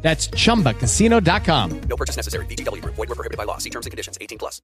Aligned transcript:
That's 0.00 0.28
chumbacasino.com. 0.30 1.80
No 1.88 1.96
purchase 1.96 2.16
necessary. 2.16 2.46
BGW. 2.46 2.82
Void 2.84 2.96
were 2.96 3.14
prohibited 3.14 3.36
by 3.36 3.44
law. 3.44 3.58
See 3.58 3.70
terms 3.70 3.84
and 3.84 3.90
conditions. 3.90 4.16
18 4.20 4.38
plus. 4.38 4.62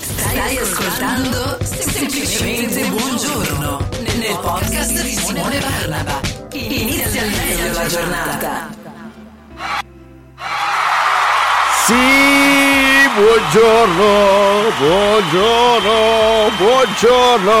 Stai 0.00 0.56
ascoltando 0.56 1.58
Semplicemente 1.62 2.88
Buongiorno 2.88 3.88
nel 4.16 4.38
podcast 4.40 5.02
di 5.02 5.14
Simone 5.14 5.58
Barnaba. 5.58 6.20
Inizia 6.52 7.22
al 7.22 7.30
meglio 7.30 7.72
la 7.72 7.86
giornata. 7.86 8.68
Sì, 11.86 12.47
buongiorno, 13.38 14.70
buongiorno, 14.78 16.50
buongiorno, 16.56 17.52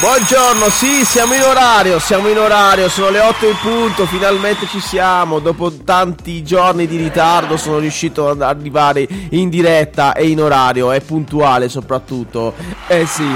buongiorno, 0.00 0.70
sì, 0.70 1.04
siamo 1.04 1.34
in 1.34 1.42
orario, 1.42 1.98
siamo 1.98 2.28
in 2.28 2.38
orario, 2.38 2.88
sono 2.88 3.10
le 3.10 3.20
8 3.20 3.46
in 3.46 3.56
punto, 3.60 4.06
finalmente 4.06 4.66
ci 4.68 4.80
siamo, 4.80 5.38
dopo 5.38 5.70
tanti 5.84 6.42
giorni 6.42 6.86
di 6.86 6.96
ritardo 6.96 7.58
sono 7.58 7.78
riuscito 7.78 8.30
ad 8.30 8.40
arrivare 8.40 9.06
in 9.30 9.50
diretta 9.50 10.14
e 10.14 10.28
in 10.28 10.40
orario, 10.40 10.92
e 10.92 11.02
puntuale 11.02 11.68
soprattutto, 11.68 12.54
eh 12.86 13.04
sì, 13.04 13.28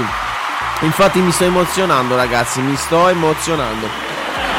infatti 0.79 1.19
mi 1.19 1.31
sto 1.31 1.43
emozionando 1.43 2.15
ragazzi, 2.15 2.59
mi 2.61 2.75
sto 2.75 3.07
emozionando. 3.07 4.14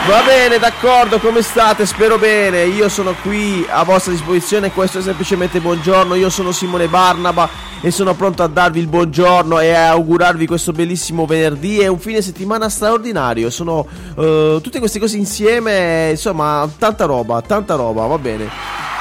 Va 0.06 0.22
bene, 0.22 0.58
d'accordo, 0.58 1.18
come 1.18 1.42
state? 1.42 1.84
Spero 1.84 2.16
bene. 2.16 2.62
Io 2.62 2.88
sono 2.88 3.12
qui 3.22 3.66
a 3.68 3.82
vostra 3.82 4.12
disposizione. 4.12 4.70
Questo 4.70 5.00
è 5.00 5.02
semplicemente 5.02 5.58
buongiorno. 5.58 6.14
Io 6.14 6.30
sono 6.30 6.52
Simone 6.52 6.86
Barnaba 6.86 7.48
e 7.80 7.90
sono 7.90 8.14
pronto 8.14 8.44
a 8.44 8.46
darvi 8.46 8.78
il 8.78 8.86
buongiorno 8.86 9.58
e 9.58 9.72
a 9.72 9.90
augurarvi 9.90 10.46
questo 10.46 10.70
bellissimo 10.70 11.26
venerdì 11.26 11.80
e 11.80 11.88
un 11.88 11.98
fine 11.98 12.22
settimana 12.22 12.68
straordinario. 12.68 13.50
Sono 13.50 13.84
eh, 14.16 14.60
tutte 14.62 14.78
queste 14.78 15.00
cose 15.00 15.16
insieme, 15.16 16.10
insomma, 16.10 16.68
tanta 16.78 17.04
roba, 17.04 17.42
tanta 17.42 17.74
roba, 17.74 18.06
va 18.06 18.18
bene. 18.18 18.48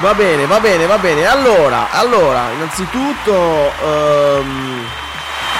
Va 0.00 0.12
bene, 0.12 0.44
va 0.46 0.58
bene, 0.58 0.86
va 0.86 0.98
bene. 0.98 1.24
Allora, 1.24 1.92
allora, 1.92 2.50
innanzitutto 2.50 3.32
ehm, 3.32 4.84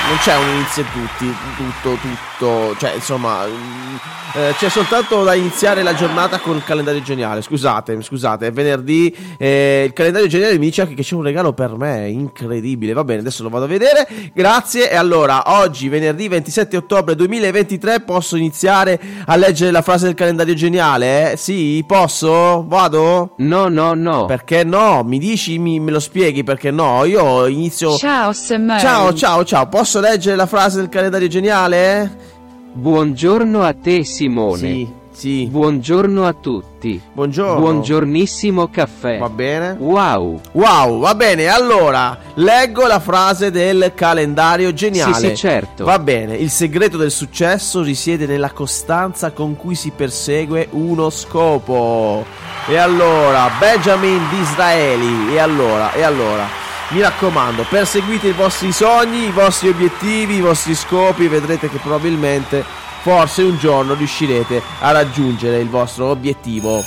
non 0.08 0.16
c'è 0.18 0.36
un 0.36 0.48
inizio 0.54 0.82
a 0.82 0.86
tutti, 0.92 1.34
tutto, 1.56 1.98
tutto, 2.00 2.76
cioè 2.78 2.94
insomma, 2.94 3.44
mm, 3.46 3.96
eh, 4.34 4.54
c'è 4.56 4.68
soltanto 4.68 5.24
da 5.24 5.34
iniziare 5.34 5.82
la 5.82 5.94
giornata 5.94 6.38
con 6.38 6.56
il 6.56 6.62
calendario 6.62 7.02
geniale. 7.02 7.42
Scusate, 7.42 8.00
scusate, 8.00 8.46
è 8.46 8.52
venerdì, 8.52 9.14
eh, 9.36 9.84
il 9.86 9.92
calendario 9.92 10.28
geniale 10.28 10.58
mi 10.58 10.66
dice 10.66 10.82
anche 10.82 10.94
che 10.94 11.02
c'è 11.02 11.14
un 11.14 11.22
regalo 11.22 11.52
per 11.54 11.76
me, 11.76 12.08
incredibile. 12.08 12.92
Va 12.92 13.02
bene, 13.02 13.20
adesso 13.20 13.42
lo 13.42 13.48
vado 13.48 13.64
a 13.64 13.68
vedere. 13.68 14.06
Grazie. 14.32 14.90
E 14.90 14.94
allora, 14.94 15.42
oggi, 15.58 15.88
venerdì 15.88 16.28
27 16.28 16.76
ottobre 16.76 17.16
2023, 17.16 18.00
posso 18.00 18.36
iniziare 18.36 19.00
a 19.26 19.34
leggere 19.36 19.70
la 19.72 19.82
frase 19.82 20.04
del 20.06 20.14
calendario 20.14 20.54
geniale? 20.54 21.32
Eh? 21.32 21.36
Sì, 21.36 21.82
posso? 21.86 22.64
Vado? 22.66 23.34
No, 23.38 23.68
no, 23.68 23.94
no. 23.94 24.26
Perché 24.26 24.62
no? 24.62 25.02
Mi 25.02 25.18
dici, 25.18 25.58
mi- 25.58 25.80
me 25.80 25.90
lo 25.90 26.00
spieghi 26.00 26.44
perché 26.44 26.70
no? 26.70 27.04
Io 27.04 27.46
inizio. 27.46 27.96
Ciao 27.96 28.32
Simone. 28.32 28.78
Ciao, 28.78 29.12
ciao, 29.14 29.44
ciao. 29.44 29.66
Posso 29.68 29.95
leggere 30.00 30.36
la 30.36 30.46
frase 30.46 30.78
del 30.78 30.88
calendario 30.88 31.28
geniale? 31.28 32.34
Buongiorno 32.72 33.62
a 33.62 33.72
te 33.72 34.04
Simone. 34.04 34.58
Sì, 34.58 34.88
sì. 35.10 35.46
Buongiorno 35.46 36.26
a 36.26 36.34
tutti. 36.34 37.00
Buongiorno. 37.12 37.58
Buongiornissimo 37.58 38.68
caffè. 38.68 39.16
Va 39.18 39.30
bene. 39.30 39.76
Wow. 39.78 40.40
Wow, 40.52 41.00
va 41.00 41.14
bene. 41.14 41.46
Allora, 41.46 42.18
leggo 42.34 42.86
la 42.86 43.00
frase 43.00 43.50
del 43.50 43.92
calendario 43.94 44.74
geniale. 44.74 45.14
Sì, 45.14 45.28
sì, 45.28 45.36
certo. 45.36 45.84
Va 45.84 45.98
bene. 45.98 46.36
Il 46.36 46.50
segreto 46.50 46.98
del 46.98 47.10
successo 47.10 47.82
risiede 47.82 48.26
nella 48.26 48.50
costanza 48.50 49.30
con 49.30 49.56
cui 49.56 49.74
si 49.74 49.90
persegue 49.90 50.68
uno 50.72 51.08
scopo. 51.08 52.24
E 52.68 52.76
allora, 52.76 53.48
Benjamin 53.58 54.20
Disraeli. 54.28 55.34
E 55.34 55.38
allora, 55.38 55.92
e 55.94 56.02
allora. 56.02 56.64
Mi 56.88 57.00
raccomando, 57.00 57.66
perseguite 57.68 58.28
i 58.28 58.32
vostri 58.32 58.70
sogni, 58.70 59.26
i 59.26 59.32
vostri 59.32 59.68
obiettivi, 59.68 60.36
i 60.36 60.40
vostri 60.40 60.76
scopi, 60.76 61.26
vedrete 61.26 61.68
che 61.68 61.78
probabilmente, 61.78 62.64
forse 63.02 63.42
un 63.42 63.58
giorno 63.58 63.94
riuscirete 63.94 64.62
a 64.78 64.92
raggiungere 64.92 65.58
il 65.58 65.68
vostro 65.68 66.06
obiettivo. 66.06 66.84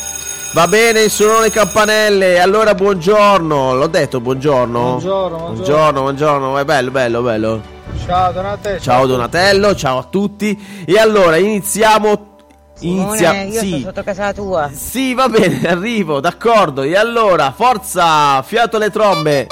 Va 0.54 0.68
bene, 0.68 1.10
sono 1.10 1.42
le 1.42 1.52
campanelle, 1.52 2.40
allora 2.40 2.76
buongiorno, 2.76 3.74
l'ho 3.74 3.88
detto 3.88 4.22
buongiorno? 4.22 4.80
Buongiorno, 4.80 5.38
buongiorno. 5.38 5.54
Buongiorno, 5.54 6.02
buongiorno, 6.02 6.58
è 6.58 6.64
bello, 6.64 6.92
bello, 6.92 7.22
bello. 7.22 7.62
Ciao 8.06 8.32
Donatello. 8.32 8.80
Ciao 8.80 9.06
Donatello, 9.06 9.76
ciao 9.76 9.98
a 9.98 10.04
tutti. 10.04 10.86
E 10.86 10.98
allora 10.98 11.36
iniziamo. 11.36 12.28
Inizia. 12.80 13.32
Simone, 13.32 13.50
io 13.50 13.60
sì. 13.60 13.70
sono 13.70 13.82
sotto 13.82 14.04
casa 14.04 14.34
tua. 14.34 14.70
Sì, 14.74 15.14
va 15.14 15.28
bene, 15.28 15.68
arrivo, 15.68 16.22
d'accordo. 16.22 16.84
E 16.84 16.96
allora, 16.96 17.52
forza, 17.52 18.42
fiato 18.44 18.78
alle 18.78 18.90
trombe. 18.90 19.48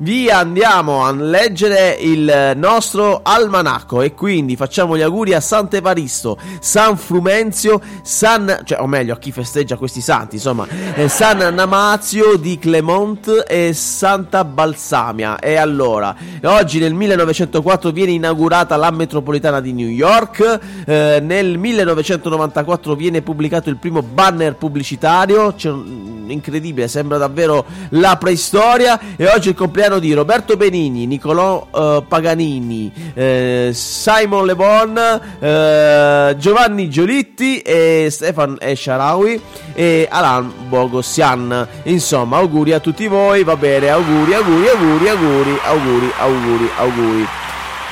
Via, 0.00 0.38
andiamo 0.38 1.04
a 1.04 1.10
leggere 1.12 1.96
il 1.98 2.52
nostro 2.54 3.18
almanacco 3.24 4.00
e 4.00 4.14
quindi 4.14 4.54
facciamo 4.54 4.96
gli 4.96 5.02
auguri 5.02 5.34
a 5.34 5.40
Sant'Evaristo, 5.40 6.38
San 6.60 6.96
Frumenzio, 6.96 7.80
San, 8.02 8.60
cioè, 8.62 8.80
o 8.80 8.86
meglio, 8.86 9.14
a 9.14 9.18
chi 9.18 9.32
festeggia 9.32 9.76
questi 9.76 10.00
santi, 10.00 10.36
insomma, 10.36 10.68
eh, 10.94 11.08
San 11.08 11.52
Namazio 11.52 12.36
di 12.36 12.60
Clement 12.60 13.44
e 13.48 13.72
Santa 13.72 14.44
Balsamia. 14.44 15.40
E 15.40 15.56
allora, 15.56 16.14
oggi 16.44 16.78
nel 16.78 16.94
1904 16.94 17.90
viene 17.90 18.12
inaugurata 18.12 18.76
la 18.76 18.92
metropolitana 18.92 19.60
di 19.60 19.72
New 19.72 19.88
York, 19.88 20.60
eh, 20.86 21.18
nel 21.20 21.58
1994 21.58 22.94
viene 22.94 23.20
pubblicato 23.20 23.68
il 23.68 23.78
primo 23.78 24.00
banner 24.02 24.54
pubblicitario, 24.54 25.52
un- 25.64 26.17
incredibile, 26.32 26.88
sembra 26.88 27.18
davvero 27.18 27.64
la 27.90 28.16
preistoria 28.16 28.98
e 29.16 29.26
oggi 29.26 29.50
il 29.50 29.54
compleanno 29.54 29.98
di 29.98 30.12
Roberto 30.12 30.56
Benigni, 30.56 31.06
Nicolò 31.06 31.66
eh, 31.74 32.04
Paganini, 32.06 32.92
eh, 33.14 33.70
Simon 33.72 34.46
Le 34.46 34.54
Bon, 34.54 35.20
eh, 35.40 36.36
Giovanni 36.38 36.88
Giolitti 36.90 37.60
e 37.60 38.08
Stefan 38.10 38.56
Esharawi 38.60 39.40
e 39.74 40.06
Alan 40.10 40.52
Bogossian. 40.68 41.66
Insomma, 41.84 42.38
auguri 42.38 42.72
a 42.72 42.80
tutti 42.80 43.06
voi, 43.06 43.44
va 43.44 43.56
bene, 43.56 43.88
auguri, 43.88 44.34
auguri, 44.34 44.68
auguri, 44.68 45.08
auguri, 45.08 45.58
auguri, 45.64 46.12
auguri, 46.18 46.70
auguri. 46.76 47.28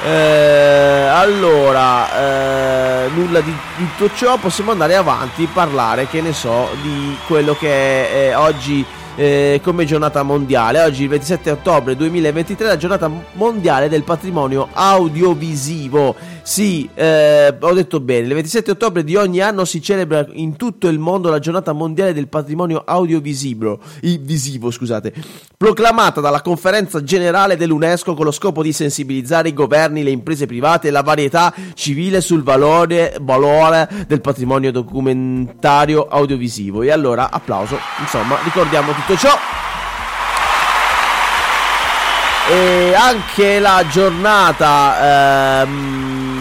Eh, 0.04 1.06
allora, 1.10 3.04
eh, 3.04 3.08
nulla 3.14 3.40
di, 3.40 3.52
tutto 3.76 4.14
ciò, 4.14 4.36
possiamo 4.36 4.70
andare 4.70 4.94
avanti, 4.94 5.48
parlare, 5.52 6.06
che 6.06 6.20
ne 6.20 6.32
so, 6.32 6.68
di 6.82 7.16
quello 7.26 7.54
che 7.54 7.68
è 8.08 8.28
eh, 8.28 8.34
oggi 8.34 8.84
come 9.62 9.86
giornata 9.86 10.22
mondiale. 10.22 10.82
Oggi, 10.82 11.04
il 11.04 11.08
27 11.08 11.50
ottobre 11.50 11.96
2023, 11.96 12.66
è 12.66 12.68
la 12.68 12.76
giornata 12.76 13.10
mondiale 13.32 13.88
del 13.88 14.02
patrimonio 14.02 14.68
audiovisivo. 14.72 16.14
Sì, 16.46 16.88
eh, 16.94 17.52
ho 17.58 17.72
detto 17.72 17.98
bene, 17.98 18.28
il 18.28 18.32
27 18.32 18.70
ottobre 18.70 19.02
di 19.02 19.16
ogni 19.16 19.40
anno 19.40 19.64
si 19.64 19.82
celebra 19.82 20.24
in 20.34 20.54
tutto 20.54 20.86
il 20.86 21.00
mondo 21.00 21.28
la 21.28 21.40
giornata 21.40 21.72
mondiale 21.72 22.14
del 22.14 22.28
patrimonio 22.28 22.84
audiovisivo, 22.86 23.80
visivo, 24.20 24.70
scusate, 24.70 25.12
proclamata 25.56 26.20
dalla 26.20 26.42
conferenza 26.42 27.02
generale 27.02 27.56
dell'UNESCO 27.56 28.14
con 28.14 28.26
lo 28.26 28.30
scopo 28.30 28.62
di 28.62 28.72
sensibilizzare 28.72 29.48
i 29.48 29.54
governi, 29.54 30.04
le 30.04 30.10
imprese 30.10 30.46
private 30.46 30.86
e 30.86 30.90
la 30.92 31.02
varietà 31.02 31.52
civile 31.74 32.20
sul 32.20 32.44
valore, 32.44 33.16
valore 33.20 33.88
del 34.06 34.20
patrimonio 34.20 34.70
documentario 34.70 36.06
audiovisivo. 36.06 36.82
E 36.82 36.92
allora, 36.92 37.28
applauso, 37.28 37.76
insomma, 37.98 38.38
ricordiamo 38.44 38.92
tutto 38.92 39.16
ciò. 39.16 39.36
E 42.48 42.94
anche 42.94 43.58
la 43.58 43.84
giornata 43.90 45.62
ehm, 45.64 46.35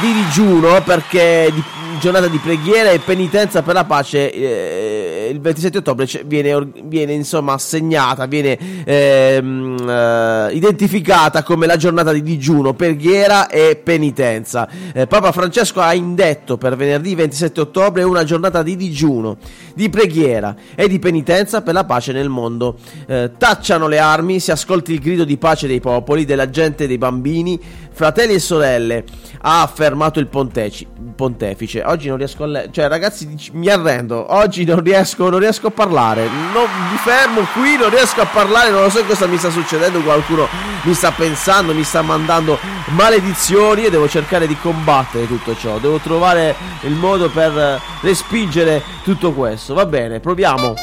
di 0.00 0.12
digiuno 0.12 0.82
perché 0.82 1.50
di, 1.52 1.62
giornata 2.00 2.26
di 2.26 2.38
preghiera 2.38 2.90
e 2.90 2.98
penitenza 2.98 3.62
per 3.62 3.74
la 3.74 3.84
pace 3.84 4.32
eh, 4.32 5.28
il 5.30 5.40
27 5.40 5.78
ottobre 5.78 6.06
viene, 6.26 6.68
viene, 6.84 7.12
insomma 7.12 7.54
assegnata, 7.54 8.26
viene 8.26 8.58
ehm, 8.84 9.88
eh, 9.88 10.50
identificata 10.52 11.42
come 11.42 11.66
la 11.66 11.76
giornata 11.76 12.12
di 12.12 12.22
digiuno, 12.22 12.74
preghiera 12.74 13.48
e 13.48 13.80
penitenza. 13.82 14.68
Eh, 14.92 15.06
Papa 15.06 15.32
Francesco 15.32 15.80
ha 15.80 15.94
indetto 15.94 16.56
per 16.56 16.76
venerdì 16.76 17.14
27 17.14 17.60
ottobre 17.60 18.02
una 18.02 18.24
giornata 18.24 18.62
di 18.62 18.76
digiuno, 18.76 19.36
di 19.74 19.88
preghiera 19.88 20.54
e 20.74 20.88
di 20.88 20.98
penitenza 20.98 21.62
per 21.62 21.74
la 21.74 21.84
pace 21.84 22.12
nel 22.12 22.28
mondo. 22.28 22.76
Eh, 23.06 23.32
tacciano 23.36 23.88
le 23.88 23.98
armi, 23.98 24.40
si 24.40 24.50
ascolti 24.50 24.92
il 24.92 25.00
grido 25.00 25.24
di 25.24 25.36
pace 25.36 25.66
dei 25.66 25.80
popoli, 25.80 26.24
della 26.24 26.50
gente, 26.50 26.86
dei 26.86 26.98
bambini, 26.98 27.60
fratelli 27.94 28.34
e 28.34 28.38
sorelle, 28.40 29.04
ha 29.42 29.62
affermato 29.62 30.18
il 30.18 30.26
ponteci- 30.26 30.86
pontefice. 31.14 31.82
Oggi 31.84 32.08
non 32.08 32.16
riesco 32.16 32.42
a 32.42 32.46
leggere, 32.46 32.72
cioè 32.72 32.88
ragazzi 32.88 33.50
mi 33.52 33.68
arrendo, 33.68 34.26
oggi 34.34 34.64
non 34.64 34.82
riesco, 34.82 35.30
non 35.30 35.38
riesco 35.38 35.68
a 35.68 35.70
parlare, 35.70 36.26
non, 36.52 36.66
mi 36.90 36.96
fermo 36.98 37.40
qui, 37.52 37.76
non 37.76 37.90
riesco 37.90 38.20
a 38.20 38.26
parlare, 38.26 38.70
non 38.70 38.82
lo 38.82 38.90
so 38.90 39.04
cosa 39.04 39.26
mi 39.26 39.38
sta 39.38 39.50
succedendo, 39.50 40.00
qualcuno 40.00 40.48
mi 40.82 40.94
sta 40.94 41.12
pensando, 41.12 41.72
mi 41.72 41.84
sta 41.84 42.02
mandando 42.02 42.58
maledizioni 42.88 43.84
e 43.84 43.90
devo 43.90 44.08
cercare 44.08 44.46
di 44.46 44.56
combattere 44.56 45.26
tutto 45.26 45.54
ciò, 45.56 45.78
devo 45.78 45.98
trovare 45.98 46.54
il 46.82 46.94
modo 46.94 47.30
per 47.30 47.80
respingere 48.00 48.82
tutto 49.02 49.32
questo. 49.32 49.74
Va 49.74 49.86
bene, 49.86 50.20
proviamo 50.20 50.74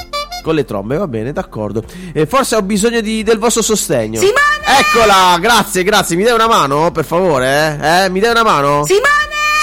con 0.42 0.56
le 0.56 0.66
trombe, 0.66 0.98
va 0.98 1.08
bene, 1.08 1.32
d'accordo. 1.32 1.84
E 2.14 2.26
forse 2.26 2.56
ho 2.56 2.62
bisogno 2.62 3.02
di, 3.02 3.24
del 3.24 3.38
vostro 3.38 3.62
sostegno. 3.62 4.20
Simone! 4.20 4.51
Eccola, 4.66 5.38
grazie, 5.40 5.84
grazie. 5.84 6.16
Mi 6.16 6.24
dai 6.24 6.34
una 6.34 6.48
mano, 6.48 6.92
per 6.92 7.06
favore? 7.06 7.78
Eh? 7.82 8.10
Mi 8.10 8.20
dai 8.20 8.32
una 8.32 8.44
mano? 8.44 8.86
Simone! 8.86 9.21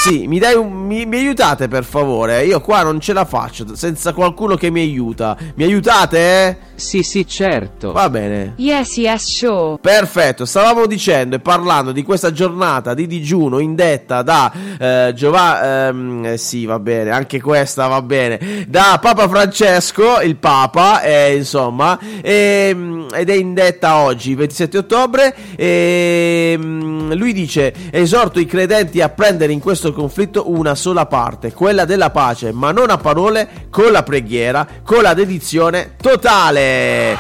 Sì, 0.08 0.26
mi, 0.26 0.38
dai 0.38 0.54
un, 0.54 0.72
mi, 0.72 1.04
mi, 1.04 1.18
aiutate 1.18 1.68
per 1.68 1.84
favore? 1.84 2.42
Io 2.46 2.62
qua 2.62 2.82
non 2.82 2.98
ce 2.98 3.12
la 3.12 3.26
faccio 3.26 3.76
senza 3.76 4.14
qualcuno 4.14 4.56
che 4.56 4.70
mi 4.70 4.80
aiuta. 4.80 5.36
Mi 5.54 5.64
aiutate? 5.64 6.56
Sì, 6.76 7.02
sì, 7.02 7.26
certo. 7.26 7.92
Va 7.92 8.08
bene. 8.08 8.54
Yes, 8.56 8.96
yes, 8.96 9.24
sure. 9.24 9.76
Perfetto, 9.82 10.46
stavamo 10.46 10.86
dicendo 10.86 11.36
e 11.36 11.40
parlando 11.40 11.92
di 11.92 12.02
questa 12.04 12.32
giornata 12.32 12.94
di 12.94 13.06
digiuno 13.06 13.58
indetta 13.58 14.22
da 14.22 14.50
eh, 14.78 15.12
Giovanni. 15.14 15.66
Ehm, 15.66 16.34
sì, 16.36 16.64
va 16.64 16.78
bene, 16.78 17.10
anche 17.10 17.42
questa 17.42 17.86
va 17.86 18.00
bene. 18.00 18.64
Da 18.66 18.98
Papa 19.02 19.28
Francesco, 19.28 20.20
il 20.22 20.36
Papa, 20.36 21.02
eh, 21.02 21.36
insomma, 21.36 21.98
e, 22.22 23.06
ed 23.12 23.28
è 23.28 23.34
indetta 23.34 23.96
oggi, 23.96 24.34
27 24.34 24.78
ottobre. 24.78 25.34
E, 25.54 26.56
lui 26.58 27.32
dice: 27.34 27.74
Esorto 27.90 28.38
i 28.38 28.46
credenti 28.46 29.02
a 29.02 29.10
prendere 29.10 29.52
in 29.52 29.60
questo 29.60 29.92
conflitto 29.98 30.48
una 30.48 30.76
sola 30.76 31.06
parte, 31.06 31.52
quella 31.52 31.84
della 31.84 32.10
pace, 32.10 32.52
ma 32.52 32.70
non 32.70 32.88
a 32.88 32.98
parole, 32.98 33.66
con 33.68 33.90
la 33.90 34.04
preghiera, 34.04 34.64
con 34.84 35.02
la 35.02 35.12
dedizione 35.12 35.96
totale. 36.00 37.16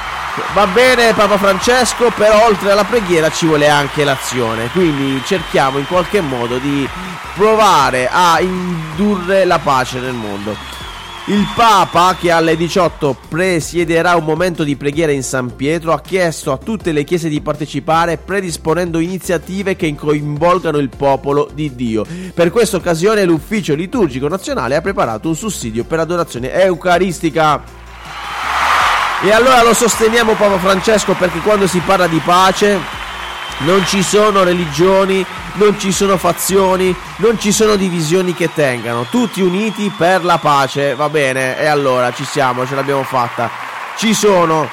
Va 0.54 0.66
bene 0.68 1.12
Papa 1.12 1.36
Francesco, 1.38 2.12
però 2.14 2.46
oltre 2.46 2.70
alla 2.70 2.84
preghiera 2.84 3.30
ci 3.30 3.46
vuole 3.46 3.68
anche 3.68 4.04
l'azione, 4.04 4.68
quindi 4.70 5.20
cerchiamo 5.24 5.78
in 5.78 5.88
qualche 5.88 6.20
modo 6.20 6.58
di 6.58 6.88
provare 7.34 8.08
a 8.08 8.38
indurre 8.40 9.44
la 9.44 9.58
pace 9.58 9.98
nel 9.98 10.14
mondo. 10.14 10.77
Il 11.28 11.46
Papa, 11.54 12.16
che 12.18 12.30
alle 12.30 12.56
18 12.56 13.14
presiederà 13.28 14.16
un 14.16 14.24
momento 14.24 14.64
di 14.64 14.76
preghiera 14.76 15.12
in 15.12 15.22
San 15.22 15.54
Pietro, 15.56 15.92
ha 15.92 16.00
chiesto 16.00 16.52
a 16.52 16.56
tutte 16.56 16.90
le 16.90 17.04
chiese 17.04 17.28
di 17.28 17.42
partecipare 17.42 18.16
predisponendo 18.16 18.98
iniziative 18.98 19.76
che 19.76 19.94
coinvolgano 19.94 20.78
il 20.78 20.88
popolo 20.88 21.50
di 21.52 21.74
Dio. 21.74 22.06
Per 22.32 22.50
questa 22.50 22.78
occasione 22.78 23.24
l'Ufficio 23.24 23.74
Liturgico 23.74 24.26
Nazionale 24.26 24.76
ha 24.76 24.80
preparato 24.80 25.28
un 25.28 25.36
sussidio 25.36 25.84
per 25.84 26.00
adorazione 26.00 26.50
eucaristica. 26.50 27.62
E 29.22 29.30
allora 29.30 29.62
lo 29.62 29.74
sosteniamo 29.74 30.32
Papa 30.32 30.58
Francesco 30.58 31.12
perché 31.12 31.40
quando 31.40 31.66
si 31.66 31.80
parla 31.80 32.06
di 32.06 32.22
pace 32.24 32.97
non 33.58 33.84
ci 33.86 34.02
sono 34.02 34.42
religioni, 34.42 35.24
non 35.54 35.78
ci 35.78 35.92
sono 35.92 36.16
fazioni, 36.16 36.94
non 37.16 37.38
ci 37.38 37.52
sono 37.52 37.76
divisioni 37.76 38.34
che 38.34 38.52
tengano, 38.52 39.06
tutti 39.10 39.40
uniti 39.40 39.92
per 39.96 40.24
la 40.24 40.38
pace, 40.38 40.94
va 40.94 41.08
bene, 41.08 41.58
e 41.58 41.66
allora 41.66 42.12
ci 42.12 42.24
siamo, 42.24 42.66
ce 42.66 42.74
l'abbiamo 42.74 43.02
fatta, 43.02 43.50
ci 43.96 44.14
sono. 44.14 44.68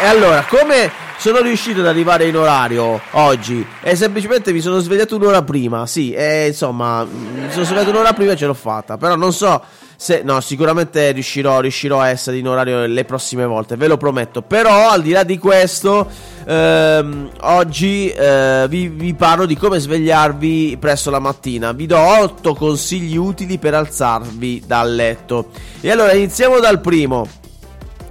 E 0.00 0.06
allora, 0.06 0.44
come 0.48 0.90
sono 1.18 1.40
riuscito 1.40 1.80
ad 1.80 1.86
arrivare 1.86 2.26
in 2.26 2.36
orario 2.36 3.00
oggi? 3.12 3.66
E 3.82 3.96
semplicemente 3.96 4.52
mi 4.52 4.60
sono 4.60 4.78
svegliato 4.78 5.16
un'ora 5.16 5.42
prima, 5.42 5.86
sì, 5.86 6.12
e 6.12 6.46
insomma, 6.46 7.04
mi 7.04 7.50
sono 7.50 7.64
svegliato 7.64 7.90
un'ora 7.90 8.12
prima 8.12 8.32
e 8.32 8.36
ce 8.36 8.46
l'ho 8.46 8.54
fatta, 8.54 8.96
però 8.96 9.16
non 9.16 9.32
so 9.32 9.62
se, 10.00 10.22
no, 10.22 10.40
sicuramente 10.40 11.10
riuscirò, 11.10 11.58
riuscirò, 11.58 12.00
a 12.00 12.10
essere 12.10 12.38
in 12.38 12.46
orario 12.46 12.86
le 12.86 13.04
prossime 13.04 13.44
volte, 13.44 13.74
ve 13.74 13.88
lo 13.88 13.96
prometto. 13.96 14.42
Però, 14.42 14.90
al 14.90 15.02
di 15.02 15.10
là 15.10 15.24
di 15.24 15.38
questo, 15.38 16.08
ehm, 16.46 17.30
oggi 17.40 18.08
eh, 18.08 18.66
vi, 18.68 18.86
vi, 18.86 19.12
parlo 19.14 19.44
di 19.44 19.56
come 19.56 19.80
svegliarvi 19.80 20.76
presto 20.78 21.10
la 21.10 21.18
mattina. 21.18 21.72
Vi 21.72 21.86
do 21.86 21.98
8 21.98 22.54
consigli 22.54 23.16
utili 23.16 23.58
per 23.58 23.74
alzarvi 23.74 24.62
dal 24.64 24.94
letto. 24.94 25.48
E 25.80 25.90
allora 25.90 26.12
iniziamo 26.12 26.60
dal 26.60 26.80
primo. 26.80 27.26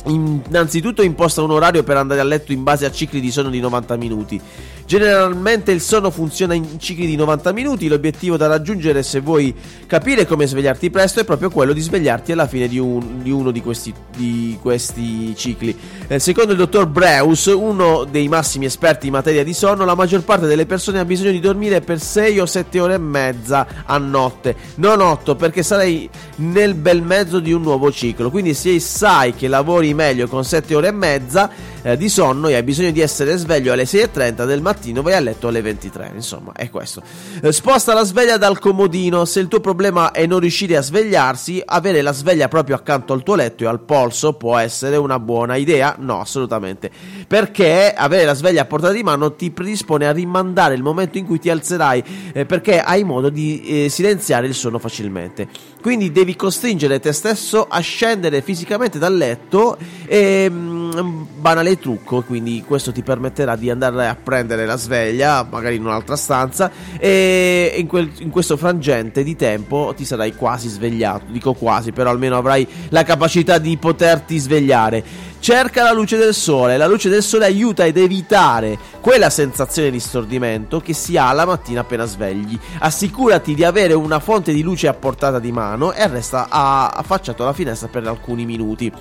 Innanzitutto 0.08 1.02
imposta 1.02 1.42
un 1.42 1.52
orario 1.52 1.84
per 1.84 1.98
andare 1.98 2.22
a 2.22 2.24
letto 2.24 2.52
in 2.52 2.64
base 2.64 2.86
a 2.86 2.92
cicli 2.92 3.20
di 3.20 3.32
sonno 3.32 3.50
di 3.50 3.60
90 3.60 3.96
minuti. 3.98 4.42
Generalmente 4.88 5.74
il 5.74 5.82
sonno 5.82 6.10
funziona 6.12 6.54
in 6.54 6.80
cicli 6.80 7.06
di 7.06 7.18
90 7.18 7.52
minuti, 7.52 7.90
l'obiettivo 7.90 8.38
da 8.38 8.48
raggiungere 8.48 9.04
se 9.04 9.20
vuoi 9.20 9.54
capire 9.86 10.26
come 10.26 10.48
svegliarti 10.48 10.90
presto 10.90 11.20
è 11.20 11.26
proprio 11.26 11.50
quello 11.50 11.74
di 11.74 11.82
svegliarti 11.82 12.32
alla 12.32 12.48
fine 12.48 12.70
di, 12.70 12.80
un, 12.80 13.22
di 13.22 13.30
uno 13.30 13.52
di 13.52 13.62
questi, 13.62 13.94
di 14.16 14.58
questi 14.62 15.36
cicli. 15.36 15.78
Eh, 16.08 16.20
secondo 16.20 16.54
il 16.54 16.58
dottor 16.58 16.88
Breus, 16.88 17.48
uno 17.48 18.06
dei 18.06 18.30
massimi 18.30 18.64
esperti 18.64 19.08
in 19.08 19.12
materia 19.12 19.44
di 19.44 19.54
sonno, 19.54 19.84
la 19.84 19.94
maggior 19.94 20.24
parte 20.24 20.46
delle 20.46 20.66
persone 20.66 21.00
ha 21.00 21.06
bisogno 21.06 21.32
di 21.32 21.42
dormire 21.42 21.82
per 21.82 22.00
6 22.00 22.40
o 22.40 22.46
7 22.46 22.80
ore 22.80 22.94
e 22.94 23.00
mezza 23.00 23.68
a 23.84 23.98
notte, 23.98 24.56
non 24.76 25.02
8 25.02 25.36
perché 25.36 25.64
sarei 25.64 26.10
nel 26.38 26.76
bel 26.76 27.02
mezzo 27.02 27.42
di 27.42 27.52
un 27.52 27.62
nuovo 27.62 27.92
ciclo, 27.92 28.30
quindi 28.30 28.54
se 28.54 28.80
sai 28.80 29.36
che 29.36 29.50
lavori 29.50 29.94
meglio 29.94 30.30
con 30.30 30.46
7 30.46 30.74
ore 30.76 30.88
e 30.88 30.92
mezza 30.92 31.52
eh, 31.88 31.96
di 31.96 32.10
sonno 32.10 32.48
e 32.50 32.56
hai 32.56 32.64
bisogno 32.64 32.92
di 32.92 33.00
essere 33.00 33.38
sveglio 33.38 33.72
alle 33.72 33.84
6.30 33.84 34.46
del 34.46 34.62
mattino, 34.62 34.76
vai 35.02 35.14
a 35.14 35.20
letto 35.20 35.48
alle 35.48 35.62
23. 35.62 36.12
Insomma, 36.16 36.52
è 36.54 36.70
questo. 36.70 37.02
Eh, 37.42 37.52
sposta 37.52 37.94
la 37.94 38.04
sveglia 38.04 38.38
dal 38.38 38.60
comodino. 38.60 39.26
Se 39.26 39.40
il 39.40 39.48
tuo 39.48 39.60
problema 39.60 40.12
è 40.12 40.26
non 40.26 40.40
riuscire 40.40 40.78
a 40.78 40.82
svegliarsi, 40.82 41.62
avere 41.66 42.02
la 42.02 42.14
sveglia 42.14 42.48
proprio 42.48 42.76
accanto 42.76 43.14
al 43.14 43.24
tuo 43.24 43.36
letto 43.36 43.64
e 43.64 43.68
al 43.68 43.82
polso 43.82 44.34
può 44.34 44.58
essere 44.58 44.96
una 44.98 45.20
buona 45.20 45.56
idea? 45.56 45.96
No, 46.00 46.20
assolutamente. 46.20 46.92
Perché 47.28 47.94
avere 47.94 48.26
la 48.26 48.34
sveglia 48.34 48.62
a 48.62 48.66
portata 48.66 48.94
di 48.94 49.04
mano 49.04 49.34
ti 49.34 49.52
predispone 49.52 50.08
a 50.08 50.12
rimandare 50.12 50.76
il 50.76 50.84
momento 50.84 51.18
in 51.18 51.26
cui 51.26 51.40
ti 51.40 51.50
alzerai, 51.50 52.04
eh, 52.34 52.46
perché 52.46 52.80
hai 52.80 53.04
modo 53.04 53.30
di 53.30 53.86
eh, 53.86 53.90
silenziare 53.90 54.48
il 54.48 54.54
sonno 54.54 54.80
facilmente. 54.80 55.48
Quindi 55.82 56.12
devi 56.12 56.36
costringere 56.36 57.00
te 57.00 57.14
stesso 57.14 57.66
a 57.68 57.80
scendere 57.80 58.42
fisicamente 58.42 59.00
dal 59.00 59.16
letto 59.16 59.78
e 60.06 60.50
mm, 60.50 61.22
banale 61.40 61.80
trucco, 61.80 62.24
quindi 62.24 62.64
questo 62.66 62.92
ti 62.92 63.04
permetterà 63.04 63.56
di 63.56 63.70
andare 63.70 64.08
a 64.08 64.16
prendere 64.16 64.66
la 64.68 64.78
sveglia, 64.78 65.48
magari 65.50 65.78
in 65.78 65.86
un'altra 65.86 66.16
stanza 66.16 66.70
e 67.00 67.74
in, 67.78 67.88
quel, 67.88 68.12
in 68.20 68.30
questo 68.30 68.56
frangente 68.58 69.24
di 69.24 69.36
tempo 69.36 69.94
ti 69.96 70.06
sarai 70.06 70.36
quasi 70.36 70.70
svegliato, 70.70 71.26
dico 71.30 71.54
quasi, 71.54 71.92
però 71.92 72.12
almeno 72.12 72.38
avrai 72.38 72.68
la 72.90 73.04
capacità 73.04 73.58
di 73.58 73.76
poterti 73.78 74.38
svegliare. 74.38 75.04
Cerca 75.40 75.84
la 75.84 75.94
luce 75.94 76.18
del 76.18 76.34
sole, 76.34 76.78
la 76.78 76.88
luce 76.88 77.10
del 77.10 77.24
sole 77.24 77.46
aiuta 77.46 77.84
ad 77.84 77.96
evitare 77.96 78.78
quella 79.00 79.30
sensazione 79.30 79.92
di 79.92 80.00
stordimento 80.00 80.80
che 80.82 80.94
si 80.94 81.16
ha 81.16 81.32
la 81.32 81.46
mattina 81.46 81.82
appena 81.82 82.06
svegli. 82.06 82.58
Assicurati 82.80 83.54
di 83.54 83.64
avere 83.64 83.94
una 83.94 84.20
fonte 84.20 84.52
di 84.52 84.62
luce 84.62 84.88
a 84.88 84.94
portata 84.94 85.40
di 85.40 85.52
mano 85.52 85.94
e 85.94 86.08
resta 86.08 86.50
affacciato 86.50 87.44
alla 87.44 87.54
finestra 87.54 87.88
per 87.88 88.06
alcuni 88.08 88.46
minuti. 88.46 88.92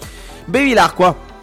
Bevi 0.45 0.75
l'acqua 0.75 1.35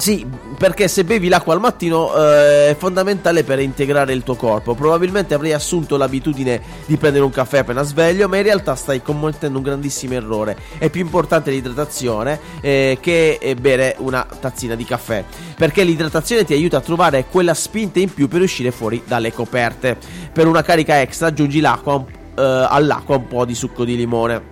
sì, 0.00 0.26
perché 0.56 0.88
se 0.88 1.04
bevi 1.04 1.28
l'acqua 1.28 1.52
al 1.52 1.60
mattino 1.60 2.14
eh, 2.16 2.70
è 2.70 2.76
fondamentale 2.78 3.44
per 3.44 3.60
integrare 3.60 4.14
il 4.14 4.22
tuo 4.22 4.34
corpo. 4.34 4.74
Probabilmente 4.74 5.34
avrei 5.34 5.52
assunto 5.52 5.98
l'abitudine 5.98 6.58
di 6.86 6.96
prendere 6.96 7.22
un 7.22 7.30
caffè 7.30 7.58
appena 7.58 7.82
sveglio, 7.82 8.26
ma 8.26 8.38
in 8.38 8.44
realtà 8.44 8.74
stai 8.76 9.02
commettendo 9.02 9.58
un 9.58 9.64
grandissimo 9.64 10.14
errore. 10.14 10.56
È 10.78 10.88
più 10.88 11.02
importante 11.02 11.50
l'idratazione 11.50 12.40
eh, 12.62 12.96
che 12.98 13.38
eh, 13.38 13.54
bere 13.56 13.96
una 13.98 14.26
tazzina 14.40 14.74
di 14.74 14.86
caffè, 14.86 15.22
perché 15.54 15.84
l'idratazione 15.84 16.44
ti 16.44 16.54
aiuta 16.54 16.78
a 16.78 16.80
trovare 16.80 17.26
quella 17.30 17.52
spinta 17.52 17.98
in 17.98 18.12
più 18.12 18.26
per 18.26 18.40
uscire 18.40 18.70
fuori 18.70 19.02
dalle 19.06 19.34
coperte. 19.34 19.98
Per 20.32 20.46
una 20.46 20.62
carica 20.62 20.98
extra 21.02 21.26
aggiungi 21.26 21.60
l'acqua, 21.60 22.02
eh, 22.34 22.42
all'acqua 22.42 23.16
un 23.16 23.26
po' 23.26 23.44
di 23.44 23.54
succo 23.54 23.84
di 23.84 23.96
limone. 23.96 24.49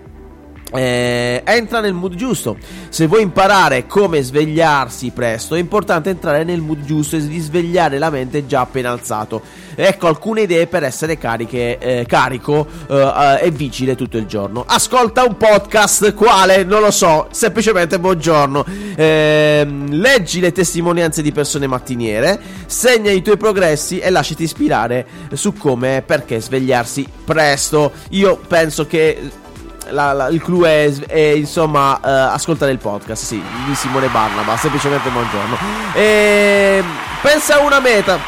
Eh, 0.70 1.42
entra 1.44 1.80
nel 1.80 1.94
mood 1.94 2.14
giusto. 2.14 2.56
Se 2.90 3.06
vuoi 3.06 3.22
imparare 3.22 3.86
come 3.86 4.22
svegliarsi 4.22 5.10
presto, 5.10 5.54
è 5.54 5.58
importante 5.58 6.10
entrare 6.10 6.44
nel 6.44 6.60
mood 6.60 6.84
giusto 6.84 7.16
e 7.16 7.20
risvegliare 7.20 7.98
la 7.98 8.10
mente 8.10 8.46
già 8.46 8.60
appena 8.60 8.90
alzato. 8.90 9.40
ecco 9.74 10.08
alcune 10.08 10.42
idee 10.42 10.66
per 10.66 10.82
essere 10.82 11.16
cariche, 11.16 11.78
eh, 11.78 12.04
carico 12.06 12.66
eh, 12.88 12.96
eh, 12.96 13.46
e 13.46 13.50
vigile 13.50 13.94
tutto 13.94 14.18
il 14.18 14.26
giorno. 14.26 14.64
Ascolta 14.66 15.24
un 15.24 15.36
podcast, 15.36 16.12
quale? 16.14 16.64
Non 16.64 16.82
lo 16.82 16.90
so, 16.90 17.28
semplicemente 17.30 17.98
buongiorno. 17.98 18.64
Ehm, 18.96 19.92
leggi 19.92 20.40
le 20.40 20.52
testimonianze 20.52 21.22
di 21.22 21.32
persone 21.32 21.66
mattiniere, 21.66 22.38
segna 22.66 23.10
i 23.10 23.22
tuoi 23.22 23.36
progressi 23.36 24.00
e 24.00 24.10
lasciati 24.10 24.42
ispirare 24.42 25.06
su 25.32 25.54
come 25.54 25.98
e 25.98 26.02
perché 26.02 26.40
svegliarsi 26.40 27.06
presto. 27.24 27.92
Io 28.10 28.38
penso 28.46 28.86
che 28.86 29.46
la, 29.90 30.12
la, 30.12 30.28
il 30.28 30.42
clou 30.42 30.62
è, 30.62 30.90
è 31.06 31.32
insomma 31.36 31.94
uh, 31.94 32.32
ascoltare 32.32 32.72
il 32.72 32.78
podcast, 32.78 33.24
sì, 33.24 33.42
di 33.66 33.74
Simone 33.74 34.08
Barnaba, 34.08 34.56
semplicemente 34.56 35.08
buongiorno. 35.10 35.56
E 35.94 36.82
pensa 37.22 37.56
a 37.56 37.60
una 37.60 37.80
meta. 37.80 38.18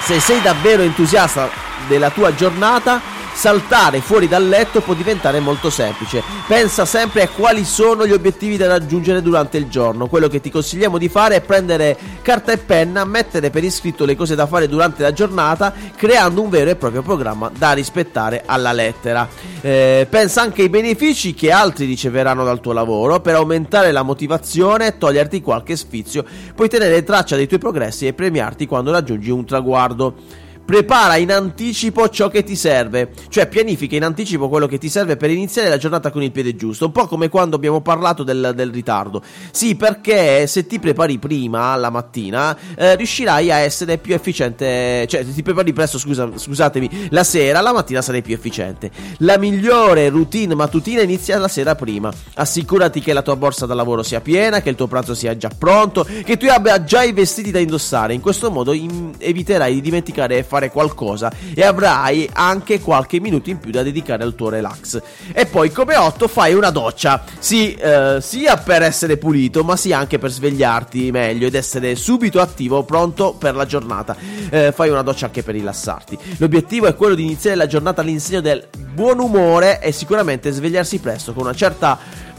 Se 0.00 0.20
sei 0.20 0.40
davvero 0.40 0.82
entusiasta 0.82 1.48
della 1.86 2.10
tua 2.10 2.34
giornata, 2.34 3.00
saltare 3.38 4.00
fuori 4.00 4.26
dal 4.26 4.48
letto 4.48 4.80
può 4.80 4.94
diventare 4.94 5.38
molto 5.38 5.70
semplice. 5.70 6.24
Pensa 6.48 6.84
sempre 6.84 7.22
a 7.22 7.28
quali 7.28 7.64
sono 7.64 8.04
gli 8.04 8.10
obiettivi 8.10 8.56
da 8.56 8.66
raggiungere 8.66 9.22
durante 9.22 9.58
il 9.58 9.68
giorno. 9.68 10.08
Quello 10.08 10.26
che 10.26 10.40
ti 10.40 10.50
consigliamo 10.50 10.98
di 10.98 11.08
fare 11.08 11.36
è 11.36 11.40
prendere 11.40 11.96
carta 12.20 12.50
e 12.50 12.58
penna, 12.58 13.04
mettere 13.04 13.50
per 13.50 13.62
iscritto 13.62 14.04
le 14.04 14.16
cose 14.16 14.34
da 14.34 14.48
fare 14.48 14.66
durante 14.66 15.04
la 15.04 15.12
giornata, 15.12 15.72
creando 15.94 16.42
un 16.42 16.48
vero 16.48 16.70
e 16.70 16.74
proprio 16.74 17.02
programma 17.02 17.48
da 17.56 17.70
rispettare 17.74 18.42
alla 18.44 18.72
lettera. 18.72 19.28
Eh, 19.60 20.08
pensa 20.10 20.42
anche 20.42 20.62
ai 20.62 20.68
benefici 20.68 21.32
che 21.32 21.52
altri 21.52 21.86
riceveranno 21.86 22.42
dal 22.42 22.58
tuo 22.58 22.72
lavoro 22.72 23.20
per 23.20 23.36
aumentare 23.36 23.92
la 23.92 24.02
motivazione 24.02 24.88
e 24.88 24.98
toglierti 24.98 25.42
qualche 25.42 25.76
sfizio. 25.76 26.24
Puoi 26.56 26.68
tenere 26.68 27.04
traccia 27.04 27.36
dei 27.36 27.46
tuoi 27.46 27.60
progressi 27.60 28.04
e 28.04 28.14
premiarti 28.14 28.66
quando 28.66 28.90
raggiungi 28.90 29.30
un 29.30 29.44
traguardo 29.44 30.46
prepara 30.68 31.16
in 31.16 31.32
anticipo 31.32 32.10
ciò 32.10 32.28
che 32.28 32.44
ti 32.44 32.54
serve, 32.54 33.12
cioè 33.30 33.48
pianifica 33.48 33.96
in 33.96 34.04
anticipo 34.04 34.50
quello 34.50 34.66
che 34.66 34.76
ti 34.76 34.90
serve 34.90 35.16
per 35.16 35.30
iniziare 35.30 35.70
la 35.70 35.78
giornata 35.78 36.10
con 36.10 36.22
il 36.22 36.30
piede 36.30 36.56
giusto, 36.56 36.84
un 36.84 36.92
po' 36.92 37.06
come 37.06 37.30
quando 37.30 37.56
abbiamo 37.56 37.80
parlato 37.80 38.22
del, 38.22 38.52
del 38.54 38.70
ritardo. 38.70 39.22
Sì, 39.50 39.76
perché 39.76 40.46
se 40.46 40.66
ti 40.66 40.78
prepari 40.78 41.16
prima, 41.16 41.74
la 41.76 41.88
mattina, 41.88 42.54
eh, 42.76 42.96
riuscirai 42.96 43.50
a 43.50 43.56
essere 43.60 43.96
più 43.96 44.12
efficiente, 44.12 45.06
cioè 45.08 45.24
se 45.24 45.32
ti 45.32 45.42
prepari 45.42 45.72
presto, 45.72 45.96
scusa, 45.96 46.28
scusatemi, 46.34 47.08
la 47.12 47.24
sera, 47.24 47.62
la 47.62 47.72
mattina 47.72 48.02
sarai 48.02 48.20
più 48.20 48.34
efficiente. 48.34 48.90
La 49.20 49.38
migliore 49.38 50.10
routine 50.10 50.54
mattutina 50.54 51.00
inizia 51.00 51.38
la 51.38 51.48
sera 51.48 51.76
prima. 51.76 52.12
Assicurati 52.34 53.00
che 53.00 53.14
la 53.14 53.22
tua 53.22 53.36
borsa 53.36 53.64
da 53.64 53.72
lavoro 53.72 54.02
sia 54.02 54.20
piena, 54.20 54.60
che 54.60 54.68
il 54.68 54.76
tuo 54.76 54.86
pranzo 54.86 55.14
sia 55.14 55.34
già 55.34 55.48
pronto, 55.48 56.06
che 56.24 56.36
tu 56.36 56.44
abbia 56.44 56.84
già 56.84 57.04
i 57.04 57.12
vestiti 57.12 57.50
da 57.50 57.58
indossare. 57.58 58.12
In 58.12 58.20
questo 58.20 58.50
modo 58.50 58.74
in- 58.74 59.14
eviterai 59.16 59.72
di 59.72 59.80
dimenticare 59.80 60.36
e 60.36 60.42
fare 60.42 60.57
fare 60.58 60.70
qualcosa 60.70 61.32
e 61.54 61.62
avrai 61.62 62.28
anche 62.32 62.80
qualche 62.80 63.20
minuto 63.20 63.50
in 63.50 63.58
più 63.58 63.70
da 63.70 63.82
dedicare 63.82 64.24
al 64.24 64.34
tuo 64.34 64.48
relax. 64.48 65.00
E 65.32 65.46
poi 65.46 65.70
come 65.70 65.96
8 65.96 66.26
fai 66.28 66.54
una 66.54 66.70
doccia, 66.70 67.22
sì, 67.38 67.74
eh, 67.74 68.18
sia 68.20 68.56
per 68.56 68.82
essere 68.82 69.16
pulito, 69.16 69.62
ma 69.62 69.76
sia 69.76 69.98
anche 69.98 70.18
per 70.18 70.30
svegliarti 70.30 71.10
meglio 71.10 71.46
ed 71.46 71.54
essere 71.54 71.94
subito 71.94 72.40
attivo, 72.40 72.82
pronto 72.82 73.34
per 73.34 73.54
la 73.54 73.64
giornata. 73.64 74.16
Eh, 74.50 74.72
fai 74.72 74.90
una 74.90 75.02
doccia 75.02 75.26
anche 75.26 75.42
per 75.42 75.54
rilassarti. 75.54 76.18
L'obiettivo 76.38 76.86
è 76.86 76.94
quello 76.94 77.14
di 77.14 77.22
iniziare 77.22 77.56
la 77.56 77.66
giornata 77.66 78.00
all'insegno 78.00 78.40
del 78.40 78.66
buon 78.92 79.20
umore 79.20 79.80
e 79.80 79.92
sicuramente 79.92 80.50
svegliarsi 80.50 80.98
presto 80.98 81.32
con 81.32 81.44
una 81.44 81.54
certa 81.54 81.98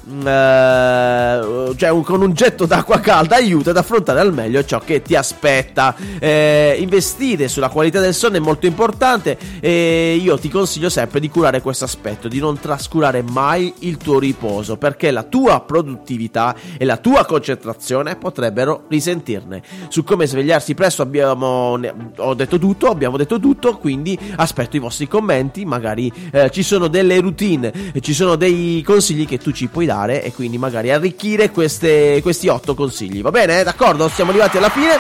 eh, 0.10 1.76
cioè 1.76 1.90
un, 1.90 2.04
con 2.04 2.22
un 2.22 2.34
getto 2.34 2.66
d'acqua 2.66 3.00
calda 3.00 3.36
aiuta 3.36 3.70
ad 3.70 3.78
affrontare 3.78 4.20
al 4.20 4.34
meglio 4.34 4.64
ciò 4.66 4.80
che 4.80 5.02
ti 5.02 5.16
aspetta. 5.16 5.96
Eh, 6.20 6.78
investire 6.80 7.48
sulla 7.48 7.70
qualità 7.70 8.00
del 8.00 8.14
sonno 8.14 8.38
è 8.38 8.40
molto 8.40 8.66
importante 8.66 9.38
e 9.60 10.20
io 10.22 10.38
ti 10.40 10.50
consiglio 10.50 10.90
sempre 10.90 11.20
di 11.20 11.30
curare 11.30 11.62
questo 11.62 11.86
aspetto, 11.86 12.28
di 12.28 12.40
non 12.40 12.60
trascurare 12.60 13.22
mai 13.22 13.74
il 13.80 13.98
tuo 13.98 14.18
riposo 14.18 14.78
perché 14.78 15.12
la 15.12 15.24
tua 15.24 15.62
produttività 15.62 16.56
e 16.78 16.86
la 16.86 16.98
tua 16.98 17.26
concentrazione 17.26 18.16
potrebbero 18.16 18.86
risentirne. 18.88 19.62
Su 19.90 20.04
come 20.04 20.26
svegliarsi 20.26 20.74
presto 20.74 21.02
abbiamo 21.04 21.80
ho 22.18 22.34
detto 22.34 22.58
tutto, 22.58 22.88
abbiamo 22.88 23.18
detto 23.18 23.40
tutto, 23.40 23.78
quindi 23.78 24.18
aspetto 24.38 24.76
i 24.76 24.80
vostri 24.80 25.08
commenti, 25.08 25.66
magari 25.66 26.12
eh, 26.32 26.50
ci 26.52 26.64
sono 26.64 26.88
delle 26.88 27.20
routine, 27.20 27.92
ci 28.00 28.14
sono 28.14 28.36
dei 28.36 28.82
consigli 28.84 29.28
che 29.28 29.38
tu 29.38 29.52
ci 29.52 29.68
puoi 29.68 29.86
dare 29.86 29.99
cambiare 30.00 30.24
e 30.24 30.34
quindi 30.34 30.58
magari 30.58 30.92
arricchire 30.92 31.52
queste, 31.52 32.20
questi 32.22 32.48
otto 32.48 32.74
consigli. 32.76 33.22
Va 33.22 33.32
bene? 33.32 33.64
D'accordo? 33.64 34.08
Siamo 34.10 34.32
arrivati 34.32 34.58
alla 34.58 34.70
fine. 34.70 34.98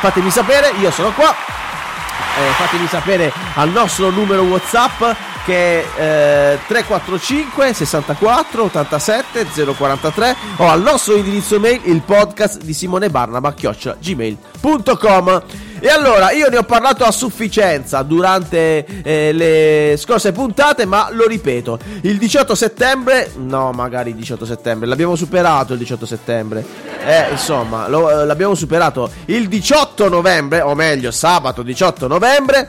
Fatemi 0.00 0.30
sapere, 0.30 0.70
io 0.80 0.90
sono 0.90 1.12
qua. 1.12 1.30
Eh, 1.30 2.52
fatemi 2.52 2.86
sapere 2.86 3.32
al 3.54 3.70
nostro 3.70 4.10
numero 4.10 4.42
WhatsApp 4.42 5.02
che 5.44 5.82
è 5.96 6.52
eh, 6.54 6.58
345 6.66 7.72
64 7.72 8.64
87 8.64 9.46
043 9.76 10.36
o 10.56 10.68
al 10.68 10.80
nostro 10.80 11.16
indirizzo 11.16 11.58
mail 11.58 11.80
il 11.84 12.00
podcast 12.02 12.62
di 12.62 12.72
Simone 12.72 13.10
Barnaba 13.10 13.54
chiocciola 13.54 13.96
gmail.com 13.98 15.42
e 15.80 15.88
allora, 15.88 16.32
io 16.32 16.48
ne 16.48 16.58
ho 16.58 16.64
parlato 16.64 17.04
a 17.04 17.10
sufficienza 17.10 18.02
durante 18.02 18.84
eh, 19.02 19.32
le 19.32 19.96
scorse 19.96 20.32
puntate, 20.32 20.86
ma 20.86 21.08
lo 21.10 21.26
ripeto, 21.26 21.78
il 22.02 22.18
18 22.18 22.54
settembre, 22.54 23.30
no, 23.36 23.70
magari 23.72 24.10
il 24.10 24.16
18 24.16 24.44
settembre, 24.44 24.86
l'abbiamo 24.88 25.16
superato 25.16 25.72
il 25.72 25.78
18 25.78 26.06
settembre. 26.06 26.64
Eh, 27.04 27.30
insomma, 27.30 27.88
lo, 27.88 28.10
eh, 28.10 28.24
l'abbiamo 28.26 28.54
superato 28.54 29.10
il 29.26 29.48
18 29.48 30.08
novembre, 30.08 30.60
o 30.60 30.74
meglio, 30.74 31.10
sabato 31.10 31.62
18 31.62 32.06
novembre 32.06 32.68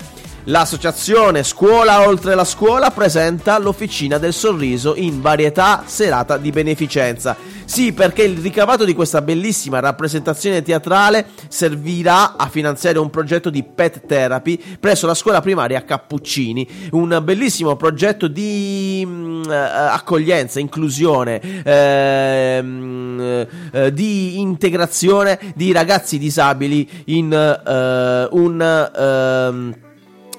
L'associazione 0.49 1.43
Scuola 1.43 2.07
Oltre 2.07 2.33
la 2.33 2.43
Scuola 2.43 2.89
presenta 2.89 3.59
l'Officina 3.59 4.17
del 4.17 4.33
Sorriso 4.33 4.95
in 4.95 5.21
varietà 5.21 5.83
serata 5.85 6.37
di 6.37 6.49
beneficenza. 6.49 7.37
Sì, 7.65 7.93
perché 7.93 8.23
il 8.23 8.39
ricavato 8.39 8.83
di 8.83 8.95
questa 8.95 9.21
bellissima 9.21 9.79
rappresentazione 9.79 10.63
teatrale 10.63 11.27
servirà 11.49 12.35
a 12.35 12.49
finanziare 12.49 12.97
un 12.97 13.11
progetto 13.11 13.51
di 13.51 13.61
pet 13.61 14.07
therapy 14.07 14.59
presso 14.79 15.05
la 15.05 15.13
scuola 15.13 15.39
primaria 15.39 15.83
Cappuccini, 15.83 16.67
un 16.93 17.21
bellissimo 17.23 17.75
progetto 17.75 18.27
di 18.27 19.07
uh, 19.07 19.51
accoglienza, 19.51 20.59
inclusione, 20.59 21.39
uh, 21.63 22.65
uh, 22.65 23.89
di 23.91 24.39
integrazione 24.39 25.39
di 25.53 25.71
ragazzi 25.71 26.17
disabili 26.17 26.89
in 27.05 27.27
un 28.31 28.89
ehm, 28.97 29.75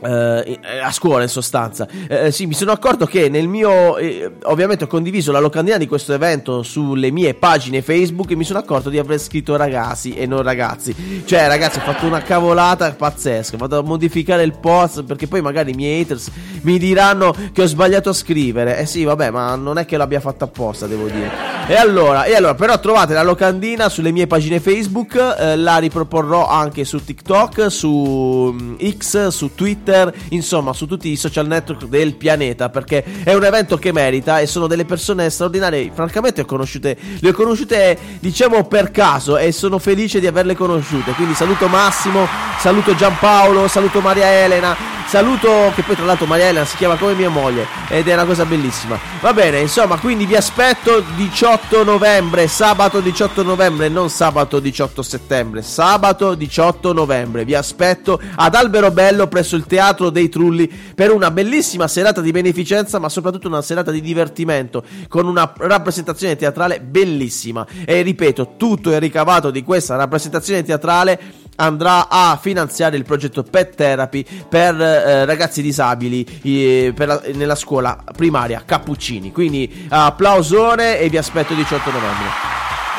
Uh, 0.01 0.59
a 0.83 0.91
scuola 0.93 1.25
in 1.25 1.29
sostanza. 1.29 1.87
Uh, 2.09 2.31
sì 2.31 2.47
mi 2.47 2.55
sono 2.55 2.73
accorto 2.73 3.05
che 3.05 3.29
nel 3.29 3.49
mio 3.49 3.99
eh, 3.99 4.33
ovviamente 4.45 4.85
ho 4.85 4.87
condiviso 4.87 5.31
la 5.31 5.41
locandina 5.41 5.77
di 5.77 5.87
questo 5.87 6.15
evento 6.15 6.63
sulle 6.63 7.11
mie 7.11 7.35
pagine 7.35 7.83
facebook 7.83 8.31
e 8.31 8.37
mi 8.37 8.45
sono 8.45 8.59
accorto 8.61 8.89
di 8.89 8.99
aver 8.99 9.21
scritto 9.21 9.57
ragazzi 9.57 10.15
e 10.15 10.25
non 10.25 10.43
ragazzi. 10.43 11.23
Cioè 11.27 11.49
ragazzi 11.49 11.79
ho 11.79 11.83
fatto 11.83 12.07
una 12.07 12.23
cavolata 12.23 12.91
pazzesca. 12.93 13.59
Vado 13.59 13.79
a 13.79 13.83
modificare 13.83 14.43
il 14.43 14.59
post 14.59 15.05
perché 15.05 15.27
poi 15.27 15.43
magari 15.43 15.73
i 15.73 15.75
miei 15.75 16.01
haters 16.01 16.31
mi 16.63 16.79
diranno 16.79 17.35
che 17.53 17.63
ho 17.63 17.67
sbagliato 17.67 18.09
a 18.09 18.15
scrivere. 18.15 18.79
Eh 18.79 18.87
sì 18.87 19.05
vabbè 19.05 19.31
ma 19.31 19.55
non 19.55 19.77
è 19.77 19.85
che 19.85 19.99
l'abbia 19.99 20.21
fatta 20.21 20.47
apposta 20.47 20.87
devo 20.87 21.09
dire. 21.09 21.59
E 21.67 21.75
allora, 21.75 22.25
e 22.25 22.35
allora 22.35 22.55
però 22.55 22.81
trovate 22.81 23.13
la 23.13 23.23
locandina 23.23 23.91
sulle 23.91 24.13
mie 24.13 24.27
pagine 24.27 24.61
facebook 24.61 25.37
eh, 25.39 25.57
la 25.57 25.77
riproporrò 25.77 26.49
anche 26.49 26.85
su 26.85 27.05
tiktok 27.05 27.71
su 27.71 28.55
mm, 28.59 28.75
x 28.99 29.29
su 29.29 29.55
twitter 29.55 29.89
Twitter, 29.91 30.15
insomma 30.31 30.73
su 30.73 30.87
tutti 30.87 31.11
i 31.11 31.17
social 31.17 31.47
network 31.47 31.85
del 31.87 32.15
pianeta 32.15 32.69
perché 32.69 33.05
è 33.25 33.35
un 33.35 33.45
evento 33.45 33.77
che 33.77 33.93
merita 33.93 34.39
e 34.39 34.47
sono 34.47 34.67
delle 34.67 34.85
persone 34.85 35.29
straordinarie. 35.29 35.91
Francamente 35.93 36.43
ho 36.43 36.45
conosciute, 36.45 36.97
le 37.19 37.29
ho 37.29 37.33
conosciute 37.33 37.99
diciamo 38.21 38.65
per 38.65 38.91
caso 38.91 39.37
e 39.37 39.53
sono 39.53 39.79
felice 39.79 40.21
di 40.21 40.27
averle 40.27 40.55
conosciute. 40.55 41.13
Quindi 41.13 41.35
saluto 41.35 41.67
Massimo, 41.67 42.27
saluto 42.59 42.95
Giampaolo, 42.95 43.67
saluto 43.69 44.01
Maria 44.01 44.31
Elena, 44.31 44.77
saluto 45.07 45.73
che 45.75 45.83
poi 45.83 45.97
tra 45.97 46.05
l'altro 46.05 46.27
Maria 46.27 46.49
Elena 46.49 46.65
si 46.65 46.77
chiama 46.77 46.97
come 46.97 47.15
mia 47.15 47.29
moglie 47.29 47.67
ed 47.89 48.07
è 48.07 48.15
una 48.15 48.25
cosa 48.25 48.45
bellissima. 48.45 48.99
Va 49.21 49.33
bene, 49.33 49.59
insomma, 49.59 49.99
quindi 49.99 50.25
vi 50.25 50.37
aspetto 50.37 51.03
18 51.17 51.83
novembre, 51.85 52.47
sabato 52.47 53.01
18 53.01 53.43
novembre, 53.43 53.89
non 53.89 54.09
sabato 54.09 54.61
18 54.61 55.03
settembre, 55.03 55.63
sabato 55.63 56.35
18 56.35 56.93
novembre. 56.93 57.45
Vi 57.45 57.55
aspetto 57.55 58.21
ad 58.37 58.55
Alberobello 58.55 59.27
presso 59.27 59.57
il 59.57 59.65
teatro 59.65 59.80
Teatro 59.81 60.11
dei 60.11 60.29
Trulli 60.29 60.71
per 60.95 61.11
una 61.11 61.31
bellissima 61.31 61.89
serata 61.89 62.21
di 62.21 62.33
beneficenza, 62.33 62.99
ma 62.99 63.09
soprattutto 63.09 63.49
una 63.49 63.63
serata 63.63 63.91
di 63.91 64.03
divertimento 64.03 64.85
con 65.09 65.27
una 65.27 65.51
rappresentazione 65.57 66.37
teatrale 66.37 66.83
bellissima. 66.83 67.67
E 67.87 68.03
ripeto, 68.03 68.57
tutto 68.59 68.91
il 68.91 69.01
ricavato 69.01 69.51
di 69.51 69.63
questa 69.63 69.97
rappresentazione 69.97 70.63
teatrale 70.63 71.19
andrà 71.57 72.09
a 72.11 72.39
finanziare 72.39 72.99
il 72.99 73.05
progetto 73.05 73.43
Pet 73.43 73.75
Therapy 73.75 74.23
per 74.47 74.79
eh, 74.79 75.25
ragazzi 75.25 75.63
disabili 75.63 76.27
eh, 76.43 76.93
la, 76.95 77.23
nella 77.33 77.55
scuola 77.55 78.05
primaria 78.15 78.63
Cappuccini. 78.67 79.33
Quindi 79.33 79.87
applausone 79.89 80.99
e 80.99 81.09
vi 81.09 81.17
aspetto 81.17 81.55
il 81.55 81.59
18 81.61 81.91
novembre. 81.91 82.27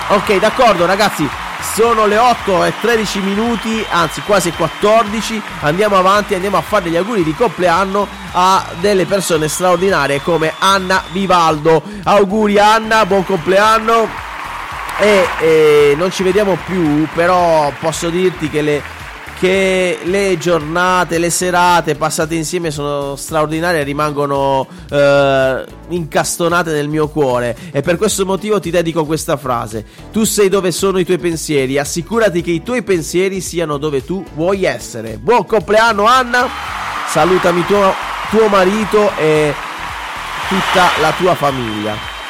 Ok, 0.09 0.39
d'accordo 0.39 0.88
ragazzi, 0.88 1.29
Sono 1.74 2.06
le 2.06 2.18
8 2.18 2.65
e 2.65 2.74
13 2.82 3.20
minuti, 3.22 3.86
anzi 3.89 4.22
quasi 4.22 4.51
14. 4.51 5.41
Andiamo 5.62 5.96
avanti, 5.96 6.34
andiamo 6.34 6.58
a 6.58 6.62
fare 6.62 6.89
gli 6.89 6.98
auguri 6.98 7.24
di 7.24 7.34
compleanno 7.34 8.08
a 8.34 8.65
delle 8.80 9.06
persone 9.06 9.48
straordinarie 9.48 10.22
come 10.22 10.53
Anna 10.60 11.03
Vivaldo. 11.12 11.82
Auguri 12.03 12.60
Anna, 12.60 13.06
buon 13.06 13.24
compleanno. 13.24 14.08
E, 15.00 15.27
e 15.39 15.94
non 15.98 16.12
ci 16.12 16.24
vediamo 16.24 16.58
più, 16.65 17.08
però 17.13 17.72
posso 17.80 18.10
dirti 18.10 18.50
che 18.50 18.62
le 18.62 18.84
che 19.41 19.98
le 20.03 20.38
giornate, 20.38 21.17
le 21.17 21.31
serate 21.31 21.95
passate 21.95 22.36
insieme 22.36 22.69
sono 22.69 23.15
straordinarie 23.15 23.81
e 23.81 23.83
rimangono 23.83 24.67
eh, 24.88 25.65
incastonate 25.88 26.71
nel 26.71 26.88
mio 26.88 27.07
cuore 27.07 27.57
e 27.71 27.81
per 27.81 27.98
questo 27.98 28.24
motivo 28.24 28.60
ti 28.60 28.69
dedico 28.69 29.03
questa 29.03 29.38
frase. 29.38 29.83
Tu 30.12 30.25
sei 30.25 30.48
dove 30.48 30.71
sono 30.71 31.00
i 31.00 31.05
tuoi 31.05 31.17
pensieri, 31.17 31.79
assicurati 31.79 32.43
che 32.43 32.51
i 32.51 32.62
tuoi 32.62 32.83
pensieri 32.83 33.41
siano 33.41 33.77
dove 33.77 34.05
tu 34.05 34.24
vuoi 34.36 34.63
essere. 34.63 35.17
Buon 35.17 35.48
compleanno 35.48 36.05
Anna, 36.05 36.48
salutami 37.07 37.65
tuo, 37.65 37.95
tuo 38.29 38.48
marito 38.48 39.10
e 39.17 39.55
tutta 40.50 41.01
la 41.01 41.13
tua 41.17 41.33
famiglia. 41.33 42.21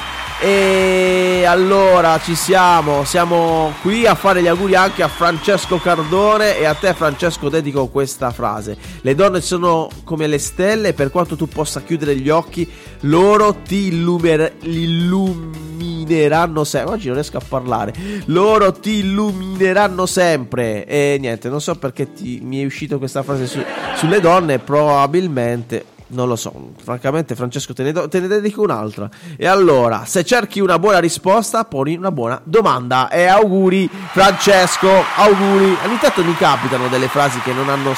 E 0.44 1.44
allora 1.46 2.20
ci 2.20 2.34
siamo, 2.34 3.04
siamo 3.04 3.76
qui 3.84 4.08
a 4.08 4.16
fare 4.16 4.42
gli 4.42 4.48
auguri 4.48 4.74
anche 4.74 5.04
a 5.04 5.08
Francesco 5.08 5.78
Cardone 5.78 6.58
e 6.58 6.66
a 6.66 6.74
te 6.74 6.96
Francesco 6.96 7.48
dedico 7.48 7.90
questa 7.90 8.32
frase. 8.32 8.76
Le 9.02 9.14
donne 9.14 9.40
sono 9.40 9.88
come 10.04 10.26
le 10.26 10.40
stelle, 10.40 10.94
per 10.94 11.12
quanto 11.12 11.36
tu 11.36 11.48
possa 11.48 11.82
chiudere 11.82 12.16
gli 12.16 12.30
occhi, 12.30 12.68
loro 13.02 13.54
ti 13.54 13.90
illumer- 13.90 14.54
illumineranno 14.62 16.64
sempre. 16.64 16.94
Oggi 16.94 17.06
non 17.06 17.16
riesco 17.18 17.38
a 17.38 17.44
parlare. 17.48 17.94
Loro 18.26 18.72
ti 18.72 18.96
illumineranno 18.96 20.08
sempre. 20.08 20.88
E 20.88 21.18
niente, 21.20 21.50
non 21.50 21.62
so 21.62 21.76
perché 21.76 22.14
ti, 22.14 22.40
mi 22.42 22.64
è 22.64 22.66
uscita 22.66 22.98
questa 22.98 23.22
frase 23.22 23.46
su, 23.46 23.64
sulle 23.96 24.20
donne, 24.20 24.58
probabilmente 24.58 25.86
non 26.12 26.28
lo 26.28 26.36
so, 26.36 26.74
francamente 26.82 27.36
Francesco 27.36 27.74
te 27.74 27.84
ne, 27.84 27.92
do, 27.92 28.08
te 28.08 28.20
ne, 28.20 28.28
dedico 28.28 28.62
un'altra. 28.62 29.10
E 29.36 29.48
allora, 29.48 30.04
se 30.06 30.24
cerchi 30.24 30.60
una 30.60 30.80
buona 30.80 31.00
risposta, 31.00 31.66
poni 31.66 31.96
una 31.96 32.12
buona 32.12 32.40
domanda. 32.44 33.10
E 33.10 33.26
auguri 33.26 33.90
Francesco, 34.12 34.90
auguri. 35.16 35.78
Ogni 35.86 35.98
tanto 36.00 36.24
mi 36.24 36.36
capitano 36.36 36.88
delle 36.88 37.08
frasi 37.08 37.40
che 37.40 37.54
non 37.54 37.70
hanno 37.70 37.94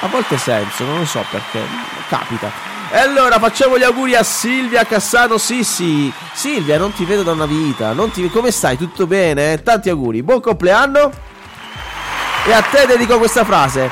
a 0.00 0.06
volte 0.08 0.38
senso, 0.38 0.84
non 0.84 0.98
lo 0.98 1.04
so 1.04 1.24
perché, 1.30 1.60
capita. 2.08 2.50
E 2.90 2.96
allora 2.96 3.38
facciamo 3.38 3.76
gli 3.76 3.82
auguri 3.82 4.14
a 4.14 4.22
Silvia 4.22 4.84
Cassano 4.84 5.36
Sissi. 5.36 6.12
Silvia, 6.32 6.78
non 6.78 6.92
ti 6.92 7.04
vedo 7.04 7.22
da 7.22 7.32
una 7.32 7.46
vita, 7.46 7.94
ti... 8.12 8.30
come 8.30 8.50
stai? 8.50 8.78
Tutto 8.78 9.06
bene? 9.06 9.62
Tanti 9.62 9.90
auguri, 9.90 10.22
buon 10.22 10.40
compleanno. 10.40 11.10
E 12.46 12.52
a 12.52 12.62
te 12.62 12.86
dedico 12.86 13.18
questa 13.18 13.44
frase. 13.44 13.90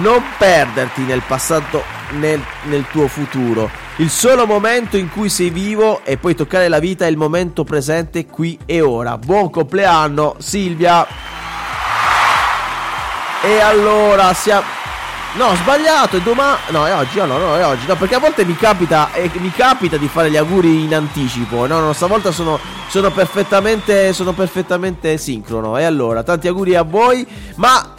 Non 0.00 0.22
perderti 0.38 1.02
nel 1.02 1.22
passato 1.26 1.97
nel, 2.12 2.42
nel, 2.64 2.86
tuo 2.90 3.08
futuro. 3.08 3.70
Il 3.96 4.10
solo 4.10 4.46
momento 4.46 4.96
in 4.96 5.10
cui 5.10 5.28
sei 5.28 5.50
vivo 5.50 6.00
e 6.04 6.16
puoi 6.16 6.34
toccare 6.34 6.68
la 6.68 6.78
vita 6.78 7.04
è 7.04 7.08
il 7.08 7.16
momento 7.16 7.64
presente 7.64 8.26
qui 8.26 8.58
e 8.64 8.80
ora. 8.80 9.18
Buon 9.18 9.50
compleanno 9.50 10.36
Silvia. 10.38 11.06
E 13.42 13.60
allora 13.60 14.32
siamo... 14.34 14.76
No, 15.34 15.46
ho 15.46 15.54
sbagliato, 15.56 16.16
è 16.16 16.20
domani... 16.20 16.56
No, 16.70 16.86
è 16.86 16.94
oggi, 16.94 17.18
no, 17.18 17.26
no, 17.26 17.56
è 17.56 17.64
oggi. 17.64 17.86
No, 17.86 17.96
perché 17.96 18.14
a 18.14 18.18
volte 18.18 18.44
mi 18.44 18.56
capita, 18.56 19.12
eh, 19.12 19.30
mi 19.34 19.52
capita 19.52 19.96
di 19.96 20.08
fare 20.08 20.30
gli 20.30 20.36
auguri 20.36 20.84
in 20.84 20.94
anticipo. 20.94 21.66
No, 21.66 21.80
no, 21.80 21.92
stavolta 21.92 22.32
sono, 22.32 22.58
sono 22.88 23.10
perfettamente, 23.10 24.12
sono 24.12 24.32
perfettamente 24.32 25.18
sincrono. 25.18 25.76
E 25.76 25.84
allora, 25.84 26.22
tanti 26.22 26.48
auguri 26.48 26.74
a 26.74 26.82
voi. 26.82 27.26
Ma 27.56 27.94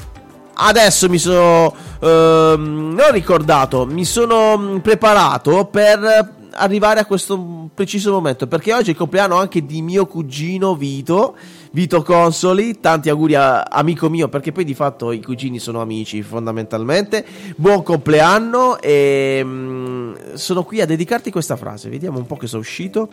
adesso 0.59 1.09
mi 1.09 1.17
sono 1.17 1.73
ehm, 2.01 2.93
non 2.95 3.11
ricordato, 3.11 3.85
mi 3.85 4.05
sono 4.05 4.57
mm, 4.57 4.77
preparato 4.77 5.65
per 5.65 6.37
arrivare 6.51 6.99
a 6.99 7.05
questo 7.05 7.69
preciso 7.73 8.11
momento 8.11 8.47
perché 8.47 8.73
oggi 8.73 8.87
è 8.87 8.91
il 8.91 8.97
compleanno 8.97 9.37
anche 9.37 9.65
di 9.65 9.81
mio 9.81 10.07
cugino 10.07 10.75
Vito 10.75 11.35
Vito 11.71 12.01
Consoli 12.01 12.79
tanti 12.79 13.09
auguri 13.09 13.35
a 13.35 13.61
amico 13.61 14.09
mio 14.09 14.27
perché 14.27 14.51
poi 14.51 14.63
di 14.63 14.73
fatto 14.73 15.11
i 15.11 15.21
cugini 15.21 15.59
sono 15.59 15.81
amici 15.81 16.23
fondamentalmente. 16.23 17.23
Buon 17.55 17.83
compleanno 17.83 18.79
e 18.79 19.43
mh, 19.43 19.49
mm, 19.49 20.13
sono 20.33 20.63
qui 20.63 20.81
a 20.81 20.85
dedicarti 20.85 21.29
questa 21.31 21.55
frase 21.55 21.89
vediamo 21.89 22.17
un 22.17 22.25
po' 22.25 22.37
che 22.37 22.47
sono 22.47 22.61
uscito 22.61 23.09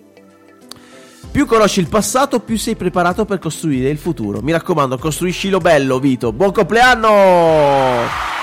più 1.31 1.47
conosci 1.47 1.81
il 1.81 1.89
passato, 1.89 2.41
più 2.41 2.57
sei 2.57 2.77
preparato 2.77 3.25
per 3.25 3.39
costruire 3.39 3.91
il 3.91 3.99
futuro. 3.99 4.41
Mi 4.41 4.53
raccomando, 4.53 4.99
costruiscilo 4.99 5.59
bello, 5.59 5.99
Vito. 5.99 6.33
Buon 6.33 6.53
compleanno! 6.53 8.35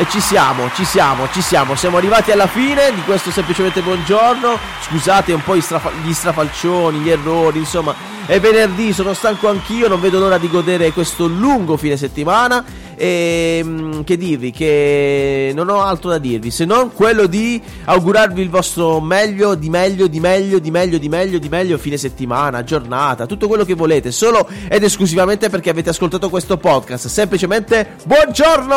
E 0.00 0.06
ci 0.08 0.20
siamo, 0.20 0.70
ci 0.74 0.84
siamo, 0.84 1.28
ci 1.32 1.42
siamo. 1.42 1.74
Siamo 1.74 1.96
arrivati 1.96 2.30
alla 2.30 2.46
fine 2.46 2.92
di 2.94 3.02
questo 3.02 3.32
semplicemente 3.32 3.80
buongiorno. 3.80 4.56
Scusate 4.82 5.32
un 5.32 5.42
po' 5.42 5.56
gli, 5.56 5.60
strafa- 5.60 5.90
gli 6.04 6.12
strafalcioni, 6.12 6.98
gli 7.00 7.10
errori, 7.10 7.58
insomma. 7.58 7.94
È 8.24 8.38
venerdì, 8.38 8.92
sono 8.92 9.14
stanco 9.14 9.48
anch'io, 9.48 9.88
non 9.88 10.00
vedo 10.00 10.18
l'ora 10.18 10.38
di 10.38 10.48
godere 10.48 10.92
questo 10.92 11.26
lungo 11.26 11.76
fine 11.76 11.96
settimana 11.96 12.62
e 12.98 13.60
ehm, 13.60 14.04
che 14.04 14.16
dirvi 14.16 14.50
che 14.50 15.52
non 15.54 15.68
ho 15.68 15.80
altro 15.80 16.10
da 16.10 16.18
dirvi 16.18 16.50
se 16.50 16.64
non 16.64 16.92
quello 16.92 17.26
di 17.26 17.62
augurarvi 17.84 18.42
il 18.42 18.50
vostro 18.50 19.00
meglio, 19.00 19.54
di 19.54 19.70
meglio, 19.70 20.08
di 20.08 20.20
meglio, 20.20 20.58
di 20.58 20.70
meglio, 20.70 20.98
di 20.98 21.08
meglio, 21.08 21.38
di 21.38 21.48
meglio 21.48 21.78
fine 21.78 21.96
settimana, 21.96 22.64
giornata, 22.64 23.26
tutto 23.26 23.46
quello 23.46 23.64
che 23.64 23.74
volete, 23.74 24.10
solo 24.10 24.48
ed 24.68 24.82
esclusivamente 24.82 25.48
perché 25.48 25.70
avete 25.70 25.90
ascoltato 25.90 26.28
questo 26.28 26.56
podcast. 26.56 27.06
Semplicemente 27.06 27.94
buongiorno! 28.04 28.76